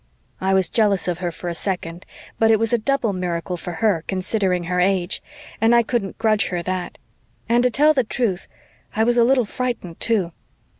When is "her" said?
1.19-1.31, 3.73-4.03, 4.63-4.79, 6.47-6.63